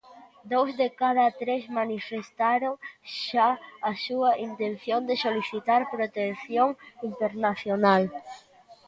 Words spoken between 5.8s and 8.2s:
protección internacional.